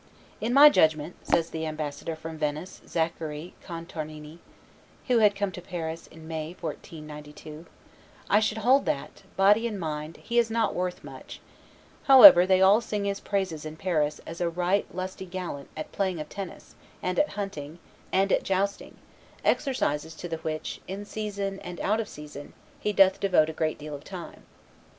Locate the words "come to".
5.35-5.61